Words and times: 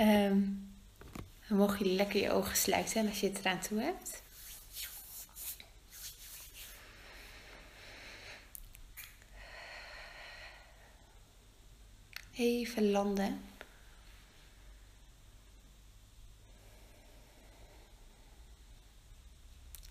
Ehm, 0.00 0.42
dan 1.48 1.58
mogen 1.58 1.78
jullie 1.78 1.96
lekker 1.96 2.20
je 2.20 2.30
ogen 2.30 2.56
sluiten 2.56 3.08
als 3.08 3.20
je 3.20 3.26
het 3.26 3.38
eraan 3.38 3.60
toe 3.60 3.80
hebt. 3.80 4.22
Even 12.32 12.90
landen. 12.90 13.42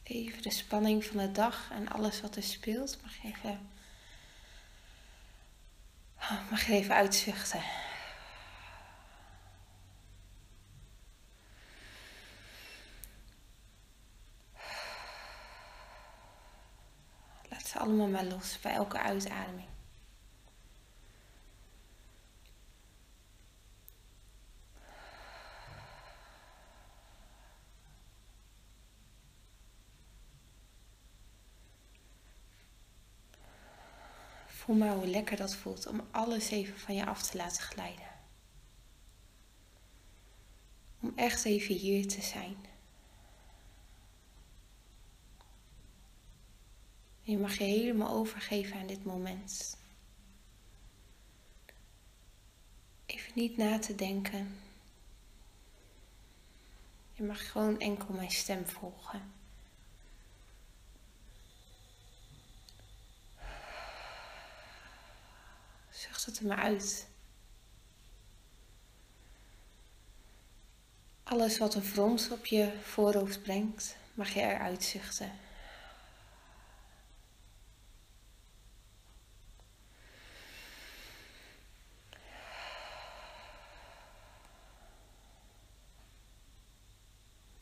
Even 0.04 0.41
de 0.41 0.52
spanning 0.52 1.05
van 1.05 1.18
de 1.18 1.32
dag 1.32 1.71
en 1.71 1.89
alles 1.89 2.21
wat 2.21 2.36
er 2.36 2.44
speelt. 2.44 3.02
Mag 3.02 3.16
je 3.21 3.28
even, 3.28 3.70
mag 6.50 6.66
je 6.66 6.73
even 6.73 6.96
uitzuchten. 6.96 7.89
Allemaal 17.79 18.07
maar 18.07 18.25
los 18.25 18.60
bij 18.60 18.74
elke 18.74 19.00
uitademing. 19.00 19.68
Voel 34.47 34.75
maar 34.75 34.95
hoe 34.95 35.08
lekker 35.08 35.38
dat 35.38 35.55
voelt 35.55 35.88
om 35.88 36.02
alles 36.11 36.50
even 36.50 36.80
van 36.80 36.95
je 36.95 37.05
af 37.05 37.22
te 37.22 37.38
laten 37.38 37.61
glijden. 37.61 38.08
Om 41.02 41.14
echt 41.16 41.45
even 41.45 41.75
hier 41.75 42.08
te 42.08 42.22
zijn. 42.22 42.69
Je 47.30 47.38
mag 47.38 47.58
je 47.58 47.63
helemaal 47.63 48.09
overgeven 48.09 48.80
aan 48.80 48.88
dit 48.88 49.05
moment. 49.05 49.77
Even 53.05 53.31
niet 53.35 53.58
na 53.58 53.80
te 53.80 53.95
denken. 53.95 54.59
Je 57.13 57.23
mag 57.23 57.52
gewoon 57.52 57.80
enkel 57.80 58.13
mijn 58.13 58.31
stem 58.31 58.67
volgen. 58.67 59.33
Zucht 65.89 66.25
het 66.25 66.39
er 66.39 66.45
maar 66.45 66.57
uit. 66.57 67.07
Alles 71.23 71.57
wat 71.57 71.75
een 71.75 71.83
frons 71.83 72.30
op 72.30 72.45
je 72.45 72.80
voorhoofd 72.81 73.41
brengt, 73.41 73.95
mag 74.13 74.33
je 74.33 74.39
eruit 74.39 74.83
zuchten. 74.83 75.31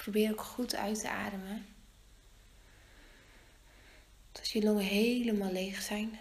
Probeer 0.08 0.32
ook 0.32 0.42
goed 0.42 0.76
uit 0.76 1.00
te 1.00 1.10
ademen. 1.10 1.66
Tot 4.32 4.50
je 4.50 4.64
longen 4.64 4.86
helemaal 4.86 5.52
leeg 5.52 5.82
zijn. 5.82 6.20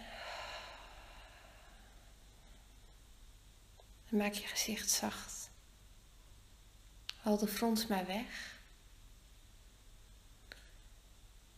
Maak 4.09 4.33
je 4.33 4.47
gezicht 4.47 4.89
zacht. 4.89 5.49
Haal 7.15 7.37
de 7.37 7.47
frons 7.47 7.87
maar 7.87 8.05
weg. 8.05 8.59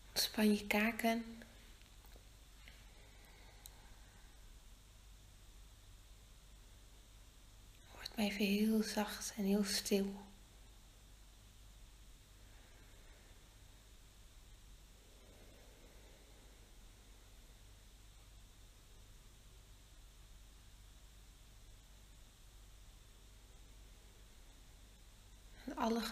Ontspan 0.08 0.54
je 0.54 0.68
kaken. 0.68 1.44
Word 7.92 8.16
maar 8.16 8.26
even 8.26 8.45
heel 8.45 8.84
zacht 8.84 9.34
en 9.38 9.44
heel 9.44 9.64
stil. 9.64 10.28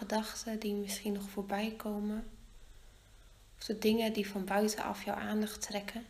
Gedachten 0.08 0.58
die 0.58 0.74
misschien 0.74 1.12
nog 1.12 1.30
voorbij 1.30 1.74
komen, 1.76 2.30
of 3.56 3.64
de 3.64 3.78
dingen 3.78 4.12
die 4.12 4.28
van 4.28 4.44
buitenaf 4.44 5.04
jouw 5.04 5.14
aandacht 5.14 5.60
trekken. 5.60 6.06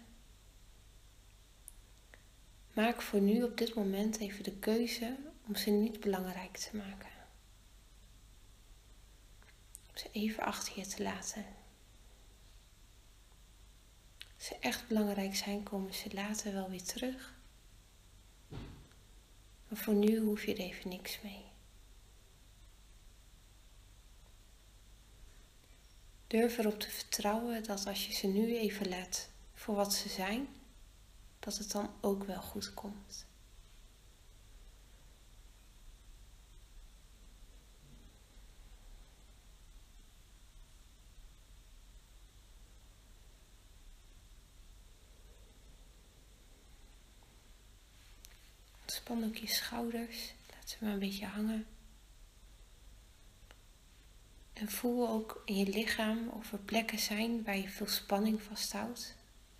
Maak 2.72 3.02
voor 3.02 3.20
nu 3.20 3.42
op 3.42 3.56
dit 3.56 3.74
moment 3.74 4.18
even 4.18 4.44
de 4.44 4.56
keuze 4.56 5.16
om 5.46 5.56
ze 5.56 5.70
niet 5.70 6.00
belangrijk 6.00 6.56
te 6.56 6.76
maken. 6.76 7.10
Om 9.88 9.96
ze 9.96 10.08
even 10.12 10.42
achter 10.42 10.78
je 10.78 10.86
te 10.86 11.02
laten. 11.02 11.44
Als 14.36 14.46
ze 14.46 14.56
echt 14.60 14.88
belangrijk 14.88 15.36
zijn, 15.36 15.62
komen 15.62 15.94
ze 15.94 16.14
later 16.14 16.52
wel 16.52 16.70
weer 16.70 16.84
terug. 16.84 17.34
Maar 19.68 19.78
voor 19.78 19.94
nu 19.94 20.18
hoef 20.18 20.44
je 20.44 20.52
er 20.52 20.60
even 20.60 20.88
niks 20.88 21.20
mee. 21.20 21.47
Durf 26.28 26.58
erop 26.58 26.78
te 26.80 26.90
vertrouwen 26.90 27.64
dat 27.64 27.86
als 27.86 28.06
je 28.06 28.12
ze 28.12 28.26
nu 28.26 28.56
even 28.56 28.88
laat 28.88 29.28
voor 29.54 29.74
wat 29.74 29.94
ze 29.94 30.08
zijn, 30.08 30.48
dat 31.38 31.58
het 31.58 31.70
dan 31.72 31.90
ook 32.00 32.24
wel 32.24 32.42
goed 32.42 32.74
komt. 32.74 33.26
Ontspan 48.80 49.24
ook 49.24 49.36
je 49.36 49.46
schouders. 49.46 50.34
Laat 50.54 50.70
ze 50.70 50.76
maar 50.80 50.92
een 50.92 50.98
beetje 50.98 51.26
hangen. 51.26 51.66
En 54.58 54.68
voel 54.68 55.08
ook 55.08 55.42
in 55.44 55.56
je 55.56 55.66
lichaam 55.66 56.28
of 56.28 56.52
er 56.52 56.58
plekken 56.58 56.98
zijn 56.98 57.44
waar 57.44 57.56
je 57.56 57.68
veel 57.68 57.86
spanning 57.86 58.42
vasthoudt. 58.42 59.14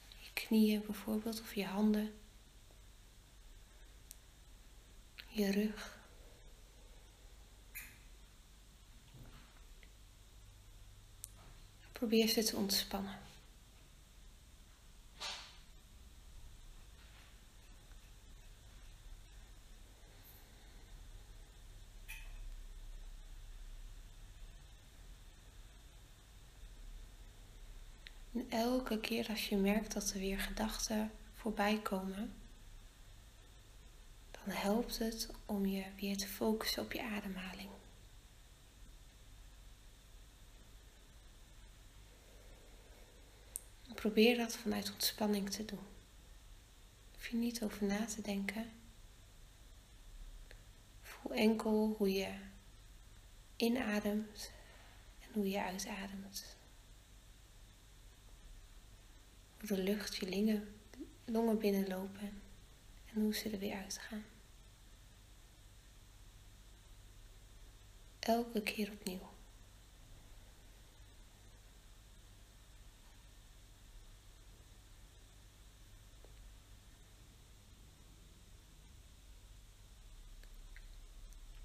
Je 0.08 0.32
knieën 0.32 0.82
bijvoorbeeld 0.86 1.40
of 1.40 1.54
je 1.54 1.64
handen. 1.64 2.12
Je 5.28 5.50
rug. 5.50 5.98
Probeer 11.92 12.28
ze 12.28 12.44
te 12.44 12.56
ontspannen. 12.56 13.27
Elke 28.90 29.00
keer 29.00 29.28
als 29.28 29.48
je 29.48 29.56
merkt 29.56 29.92
dat 29.92 30.10
er 30.10 30.18
weer 30.18 30.38
gedachten 30.38 31.10
voorbij 31.34 31.80
komen, 31.82 32.34
dan 34.30 34.54
helpt 34.54 34.98
het 34.98 35.30
om 35.46 35.66
je 35.66 35.84
weer 35.96 36.16
te 36.16 36.28
focussen 36.28 36.82
op 36.82 36.92
je 36.92 37.02
ademhaling. 37.02 37.70
Probeer 43.94 44.36
dat 44.36 44.56
vanuit 44.56 44.92
ontspanning 44.92 45.50
te 45.50 45.64
doen. 45.64 45.86
Hoef 47.12 47.26
je 47.26 47.36
niet 47.36 47.62
over 47.62 47.86
na 47.86 48.04
te 48.04 48.22
denken. 48.22 48.70
Voel 51.02 51.32
enkel 51.32 51.94
hoe 51.98 52.12
je 52.12 52.34
inademt 53.56 54.50
en 55.20 55.28
hoe 55.32 55.50
je 55.50 55.62
uitademt. 55.62 56.57
De 59.68 59.78
lucht 59.78 60.16
je 60.16 60.28
longen, 60.28 60.68
longen 61.24 61.58
binnenlopen 61.58 62.42
en 63.06 63.20
hoe 63.20 63.34
ze 63.34 63.50
er 63.50 63.58
weer 63.58 63.76
uitgaan. 63.76 64.24
Elke 68.18 68.62
keer 68.62 68.92
opnieuw. 68.92 69.30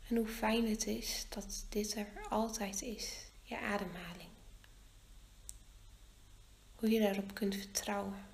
En 0.08 0.16
hoe 0.16 0.28
fijn 0.28 0.70
het 0.70 0.88
is 0.88 1.26
dat 1.30 1.66
dit 1.70 1.96
er 1.96 2.28
altijd 2.30 2.82
is, 2.82 3.28
je 3.42 3.60
ademhaling. 3.60 4.33
Hoe 6.84 6.92
je 6.92 7.00
daarop 7.00 7.34
kunt 7.34 7.56
vertrouwen. 7.56 8.26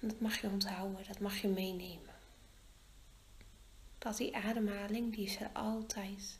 dat 0.00 0.20
mag 0.20 0.40
je 0.40 0.48
onthouden, 0.48 1.06
dat 1.06 1.20
mag 1.20 1.36
je 1.36 1.48
meenemen. 1.48 2.14
Dat 3.98 4.16
die 4.16 4.36
ademhaling, 4.36 5.14
die 5.14 5.24
is 5.24 5.40
er 5.40 5.50
altijd. 5.52 6.38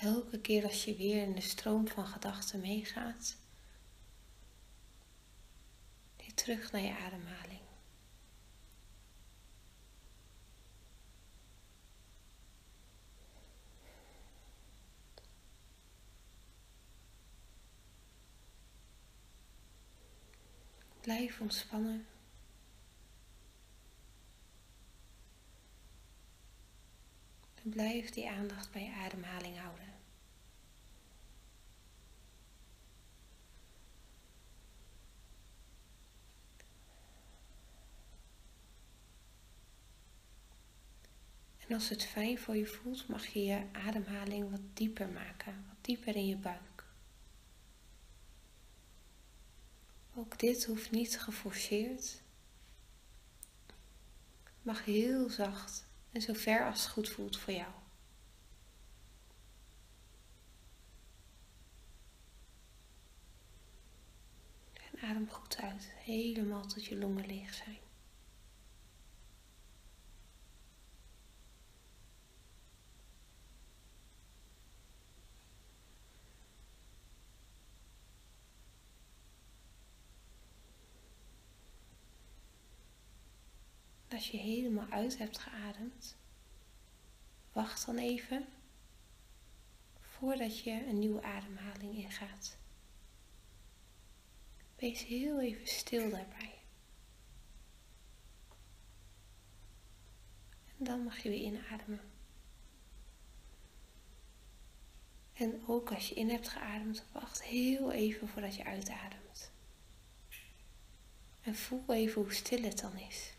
Elke 0.00 0.40
keer 0.40 0.64
als 0.64 0.84
je 0.84 0.96
weer 0.96 1.22
in 1.22 1.34
de 1.34 1.40
stroom 1.40 1.88
van 1.88 2.06
gedachten 2.06 2.60
meegaat, 2.60 3.36
weer 6.16 6.34
terug 6.34 6.72
naar 6.72 6.80
je 6.80 6.96
ademhaling. 6.96 7.60
Blijf 21.00 21.40
ontspannen. 21.40 22.06
Blijf 27.68 28.10
die 28.10 28.30
aandacht 28.30 28.70
bij 28.70 28.82
je 28.82 28.92
ademhaling 28.92 29.58
houden. 29.58 29.86
En 41.58 41.74
als 41.74 41.88
het 41.88 42.04
fijn 42.04 42.38
voor 42.38 42.56
je 42.56 42.66
voelt, 42.66 43.08
mag 43.08 43.26
je 43.26 43.44
je 43.44 43.62
ademhaling 43.72 44.50
wat 44.50 44.60
dieper 44.72 45.08
maken, 45.08 45.64
wat 45.68 45.84
dieper 45.84 46.16
in 46.16 46.26
je 46.26 46.36
buik. 46.36 46.84
Ook 50.14 50.38
dit 50.38 50.64
hoeft 50.64 50.90
niet 50.90 51.20
geforceerd. 51.20 52.22
Mag 54.62 54.84
heel 54.84 55.30
zacht 55.30 55.87
en 56.12 56.20
zo 56.20 56.32
ver 56.32 56.66
als 56.66 56.82
het 56.82 56.92
goed 56.92 57.08
voelt 57.08 57.38
voor 57.38 57.54
jou. 57.54 57.72
En 64.72 65.08
adem 65.08 65.30
goed 65.30 65.56
uit, 65.56 65.92
helemaal 65.96 66.66
tot 66.66 66.84
je 66.84 66.98
longen 66.98 67.26
leeg 67.26 67.54
zijn. 67.54 67.87
Als 84.18 84.30
je 84.30 84.36
helemaal 84.36 84.86
uit 84.90 85.18
hebt 85.18 85.38
geademd, 85.38 86.16
wacht 87.52 87.86
dan 87.86 87.98
even 87.98 88.46
voordat 90.00 90.58
je 90.58 90.86
een 90.86 90.98
nieuwe 90.98 91.22
ademhaling 91.22 91.94
ingaat. 91.94 92.56
Wees 94.76 95.04
heel 95.04 95.40
even 95.40 95.66
stil 95.66 96.10
daarbij. 96.10 96.58
En 100.78 100.84
dan 100.84 101.02
mag 101.02 101.18
je 101.18 101.28
weer 101.28 101.42
inademen. 101.42 102.00
En 105.32 105.62
ook 105.66 105.92
als 105.92 106.08
je 106.08 106.14
in 106.14 106.30
hebt 106.30 106.48
geademd, 106.48 107.04
wacht 107.12 107.42
heel 107.42 107.92
even 107.92 108.28
voordat 108.28 108.56
je 108.56 108.64
uitademt. 108.64 109.50
En 111.40 111.54
voel 111.54 111.84
even 111.88 112.22
hoe 112.22 112.32
stil 112.32 112.62
het 112.62 112.78
dan 112.78 112.96
is 112.96 113.36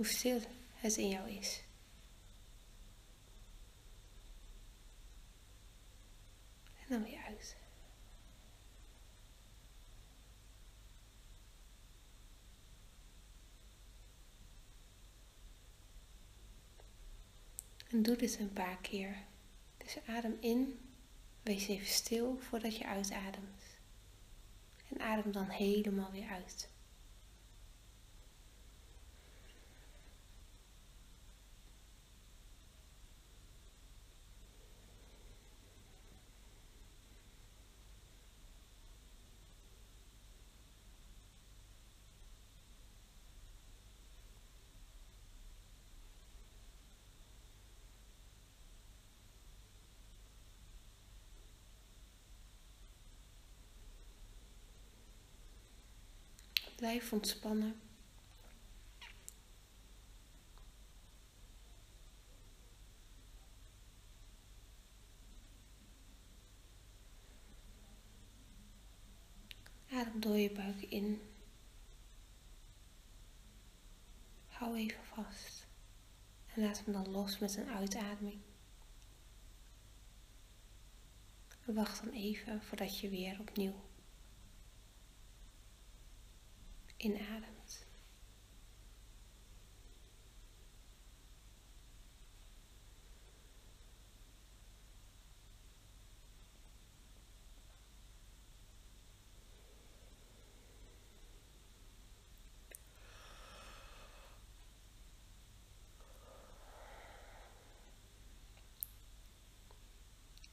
hoe 0.00 0.08
stil 0.08 0.40
het 0.74 0.96
in 0.96 1.08
jou 1.08 1.30
is. 1.30 1.62
En 6.78 6.86
dan 6.88 7.02
weer 7.02 7.22
uit. 7.26 7.56
En 17.88 18.02
doe 18.02 18.16
dit 18.16 18.38
een 18.38 18.52
paar 18.52 18.76
keer. 18.76 19.16
Dus 19.76 19.98
adem 20.06 20.36
in, 20.40 20.80
wees 21.42 21.68
even 21.68 21.86
stil 21.86 22.38
voordat 22.38 22.76
je 22.76 22.86
uitademt. 22.86 23.62
En 24.88 25.00
adem 25.00 25.32
dan 25.32 25.48
helemaal 25.48 26.10
weer 26.10 26.28
uit. 26.28 26.69
Blijf 56.80 57.12
ontspannen. 57.12 57.80
Adem 69.90 70.20
door 70.20 70.36
je 70.36 70.50
buik 70.52 70.82
in. 70.82 71.20
Hou 74.48 74.76
even 74.76 75.04
vast. 75.04 75.66
En 76.54 76.62
laat 76.62 76.84
hem 76.84 76.92
dan 76.92 77.10
los 77.10 77.38
met 77.38 77.56
een 77.56 77.68
uitademing. 77.68 78.40
wacht 81.64 82.04
dan 82.04 82.12
even 82.12 82.62
voordat 82.62 83.00
je 83.00 83.08
weer 83.08 83.40
opnieuw 83.40 83.89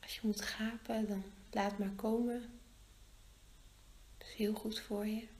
Als 0.01 0.15
je 0.15 0.21
moet 0.23 0.41
gapen, 0.41 1.07
dan 1.07 1.23
laat 1.51 1.77
maar 1.77 1.93
komen. 1.95 2.59
Dat 4.17 4.27
is 4.27 4.33
heel 4.33 4.53
goed 4.53 4.79
voor 4.79 5.07
je. 5.07 5.36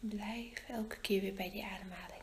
Blijf 0.00 0.64
elke 0.68 1.00
keer 1.00 1.20
weer 1.20 1.34
bij 1.34 1.50
die 1.50 1.64
ademhaling. 1.64 2.19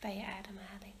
Bij 0.00 0.16
je 0.16 0.26
ademhaling. 0.26 0.94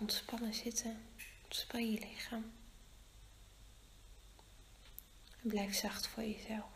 Ontspannen 0.00 0.54
zitten. 0.54 1.06
Ontspan 1.42 1.92
je 1.92 1.98
lichaam. 1.98 2.52
En 5.42 5.48
blijf 5.48 5.74
zacht 5.74 6.06
voor 6.06 6.22
jezelf. 6.22 6.70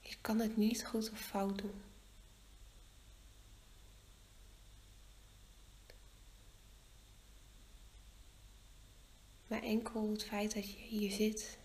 Je 0.00 0.16
kan 0.20 0.38
het 0.38 0.56
niet 0.56 0.86
goed 0.86 1.10
of 1.10 1.20
fout 1.20 1.58
doen. 1.58 1.82
Maar 9.46 9.62
enkel 9.62 10.10
het 10.10 10.24
feit 10.24 10.54
dat 10.54 10.70
je 10.72 10.78
hier 10.78 11.10
zit 11.10 11.58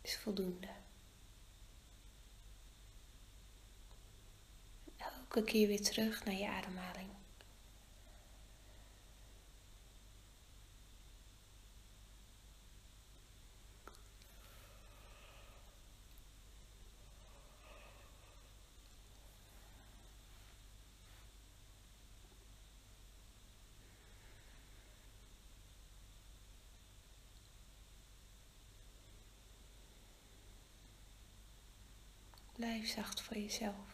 is 0.00 0.16
voldoende. 0.16 0.83
Elke 5.34 5.50
keer 5.50 5.68
weer 5.68 5.82
terug 5.82 6.24
naar 6.24 6.34
je 6.34 6.48
ademhaling. 6.48 7.08
Blijf 32.52 32.88
zacht 32.88 33.20
voor 33.20 33.36
jezelf. 33.36 33.93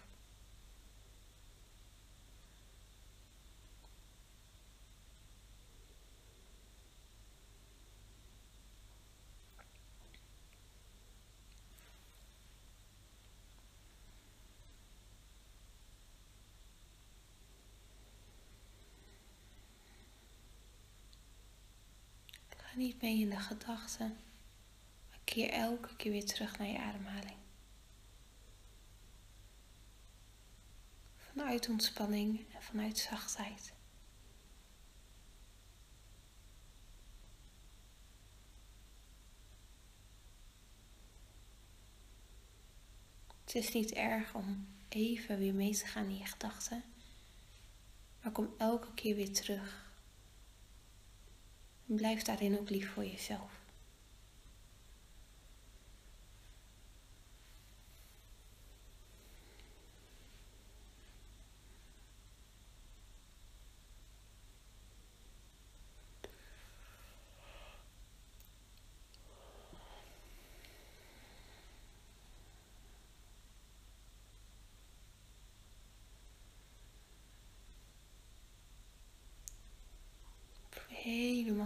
Niet 22.80 23.02
mee 23.02 23.20
in 23.20 23.30
de 23.30 23.36
gedachten, 23.36 24.16
maar 25.08 25.18
keer 25.24 25.50
elke 25.50 25.96
keer 25.96 26.12
weer 26.12 26.24
terug 26.24 26.58
naar 26.58 26.68
je 26.68 26.78
ademhaling. 26.78 27.36
Vanuit 31.16 31.68
ontspanning 31.68 32.54
en 32.54 32.62
vanuit 32.62 32.98
zachtheid. 32.98 33.72
Het 43.44 43.54
is 43.54 43.72
niet 43.72 43.92
erg 43.92 44.34
om 44.34 44.68
even 44.88 45.38
weer 45.38 45.54
mee 45.54 45.76
te 45.76 45.86
gaan 45.86 46.04
in 46.04 46.18
je 46.18 46.26
gedachten, 46.26 46.84
maar 48.22 48.32
kom 48.32 48.54
elke 48.58 48.94
keer 48.94 49.14
weer 49.14 49.32
terug 49.32 49.89
blijf 51.96 52.22
daarin 52.22 52.58
ook 52.58 52.70
lief 52.70 52.90
voor 52.90 53.04
jezelf. 53.04 53.59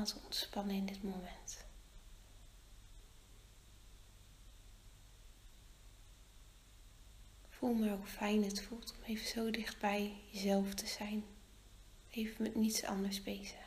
Te 0.05 0.21
ontspannen 0.25 0.75
in 0.75 0.87
dit 0.87 1.03
moment. 1.03 1.65
Voel 7.49 7.75
maar 7.75 7.97
hoe 7.97 8.07
fijn 8.07 8.45
het 8.45 8.63
voelt 8.63 8.95
om 8.97 9.03
even 9.05 9.27
zo 9.27 9.51
dichtbij 9.51 10.21
jezelf 10.31 10.75
te 10.75 10.87
zijn. 10.87 11.25
Even 12.11 12.43
met 12.43 12.55
niets 12.55 12.85
anders 12.85 13.23
bezig. 13.23 13.65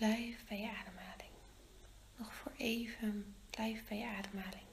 Blijf 0.00 0.44
bij 0.48 0.60
je 0.60 0.70
ademhaling. 0.70 1.30
Nog 2.16 2.34
voor 2.34 2.49
even, 2.60 3.34
blijf 3.50 3.84
bij 3.88 3.98
je 3.98 4.06
ademhaling. 4.06 4.69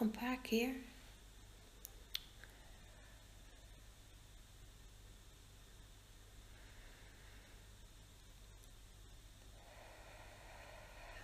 Een 0.00 0.10
paar 0.10 0.38
keer. 0.38 0.74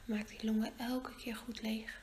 Maak 0.04 0.28
die 0.28 0.44
longen 0.44 0.78
elke 0.78 1.14
keer 1.16 1.36
goed 1.36 1.62
leeg. 1.62 2.00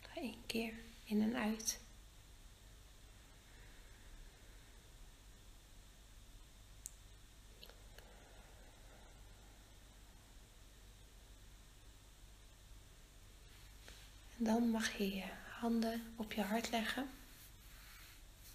Ga 0.00 0.20
één 0.20 0.46
keer 0.46 0.74
in 1.04 1.22
en 1.22 1.34
En 14.36 14.44
dan 14.44 14.70
mag 14.70 14.98
je 14.98 15.14
je 15.14 15.30
handen 15.48 16.02
op 16.16 16.32
je 16.32 16.42
hart 16.42 16.70
leggen. 16.70 17.10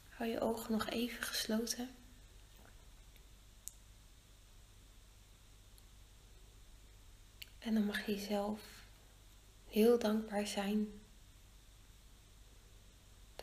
Hou 0.09 0.29
je 0.29 0.39
ogen 0.39 0.71
nog 0.71 0.89
even 0.89 1.23
gesloten. 1.23 1.89
En 7.59 7.73
dan 7.73 7.85
mag 7.85 8.05
je 8.05 8.12
jezelf 8.12 8.62
heel 9.67 10.00
dankbaar 10.00 10.47
zijn 10.47 11.02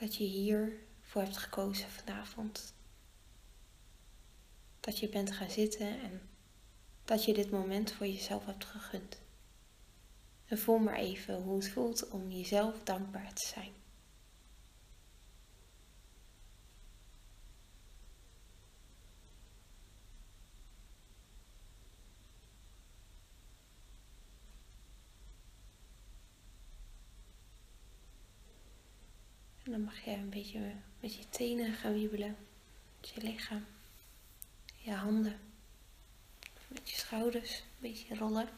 dat 0.00 0.16
je 0.16 0.24
hiervoor 0.24 1.22
hebt 1.22 1.36
gekozen 1.36 1.90
vanavond. 1.90 2.74
Dat 4.80 4.98
je 4.98 5.08
bent 5.08 5.30
gaan 5.30 5.50
zitten 5.50 6.00
en 6.00 6.20
dat 7.04 7.24
je 7.24 7.34
dit 7.34 7.50
moment 7.50 7.92
voor 7.92 8.06
jezelf 8.06 8.46
hebt 8.46 8.64
gegund. 8.64 9.20
En 10.44 10.58
voel 10.58 10.78
maar 10.78 10.96
even 10.96 11.42
hoe 11.42 11.56
het 11.56 11.68
voelt 11.68 12.08
om 12.08 12.30
jezelf 12.30 12.82
dankbaar 12.84 13.32
te 13.32 13.46
zijn. 13.46 13.72
En 29.64 29.69
dan 29.80 29.88
mag 29.88 30.04
je 30.04 30.10
een 30.10 30.28
beetje 30.28 30.72
met 31.00 31.14
je 31.14 31.28
tenen 31.30 31.72
gaan 31.72 31.92
wiebelen. 31.92 32.36
Met 33.00 33.10
je 33.10 33.20
lichaam. 33.20 33.64
Je 34.76 34.92
handen. 34.92 35.38
Met 36.68 36.90
je 36.90 36.96
schouders. 36.96 37.58
Een 37.58 37.90
beetje 37.90 38.16
rollen. 38.16 38.48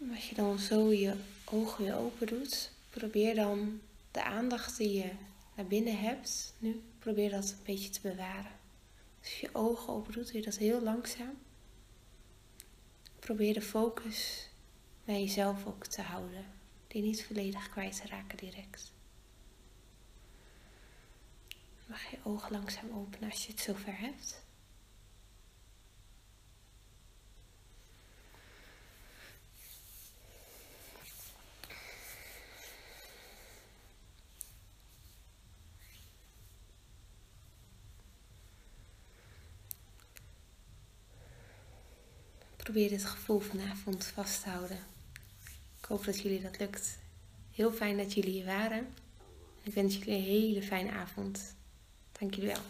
En 0.00 0.10
als 0.14 0.28
je 0.28 0.34
dan 0.34 0.58
zo 0.58 0.92
je 0.92 1.14
ogen 1.44 1.84
weer 1.84 1.96
open 1.96 2.26
doet, 2.26 2.70
probeer 2.90 3.34
dan 3.34 3.80
de 4.10 4.22
aandacht 4.22 4.76
die 4.76 4.92
je 4.92 5.10
naar 5.56 5.66
binnen 5.66 5.98
hebt, 5.98 6.54
nu, 6.58 6.82
probeer 6.98 7.30
dat 7.30 7.50
een 7.50 7.64
beetje 7.64 7.90
te 7.90 8.00
bewaren. 8.00 8.60
Als 9.20 9.40
je 9.40 9.46
je 9.46 9.54
ogen 9.54 9.92
open 9.92 10.12
doet, 10.12 10.26
doe 10.26 10.36
je 10.36 10.42
dat 10.42 10.56
heel 10.56 10.82
langzaam. 10.82 11.38
Probeer 13.18 13.54
de 13.54 13.62
focus 13.62 14.48
naar 15.04 15.16
jezelf 15.16 15.66
ook 15.66 15.86
te 15.86 16.02
houden 16.02 16.60
die 16.92 17.02
niet 17.02 17.24
volledig 17.24 17.68
kwijt 17.68 18.00
te 18.00 18.06
raken 18.06 18.36
direct. 18.36 18.92
Mag 21.86 22.10
je 22.10 22.18
ogen 22.22 22.52
langzaam 22.52 22.90
openen 22.90 23.30
als 23.30 23.46
je 23.46 23.52
het 23.52 23.60
zover 23.60 23.98
hebt. 23.98 24.42
Probeer 42.56 42.88
dit 42.88 43.04
gevoel 43.04 43.40
vanavond 43.40 44.04
vast 44.04 44.42
te 44.42 44.48
houden. 44.48 44.91
Hoop 45.92 46.04
dat 46.04 46.20
jullie 46.20 46.42
dat 46.42 46.58
lukt. 46.58 46.98
Heel 47.50 47.72
fijn 47.72 47.96
dat 47.96 48.12
jullie 48.12 48.30
hier 48.30 48.44
waren. 48.44 48.94
Ik 49.62 49.74
wens 49.74 49.96
jullie 49.96 50.14
een 50.14 50.22
hele 50.22 50.62
fijne 50.62 50.90
avond. 50.90 51.54
Dank 52.18 52.34
jullie 52.34 52.50
wel. 52.50 52.62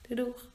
Doei 0.00 0.20
doeg! 0.24 0.49